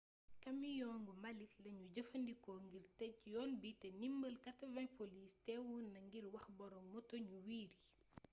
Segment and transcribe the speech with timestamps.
[0.43, 6.45] kamiyongu mbalit lañu jëfandikko ngir tëj yoon bi te ndimbal 80 poliss teewoona ngir wax
[6.57, 7.77] boroom moto ñu wiiri